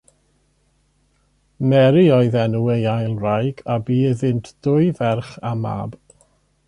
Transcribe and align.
Mary 1.71 2.05
oedd 2.15 2.37
enw 2.45 2.61
ei 2.77 2.87
ail 2.93 3.13
wraig 3.19 3.63
a 3.75 3.75
bu 3.85 4.01
iddynt 4.13 4.51
dwy 4.69 4.91
ferch 5.01 5.35
a 5.51 5.53
mab. 5.67 5.95